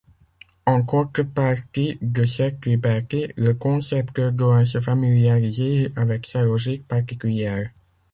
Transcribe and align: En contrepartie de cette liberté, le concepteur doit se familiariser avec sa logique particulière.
En 0.65 0.81
contrepartie 0.81 1.99
de 2.01 2.25
cette 2.25 2.65
liberté, 2.65 3.33
le 3.37 3.53
concepteur 3.53 4.31
doit 4.31 4.65
se 4.65 4.79
familiariser 4.81 5.91
avec 5.95 6.25
sa 6.25 6.41
logique 6.41 6.87
particulière. 6.87 7.69